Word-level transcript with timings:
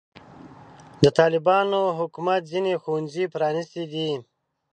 د 1.03 1.05
طالبانو 1.19 1.79
حکومت 1.99 2.41
ځینې 2.51 2.73
ښوونځي 2.81 3.25
پرانستې 3.33 3.83
دي. 3.93 4.09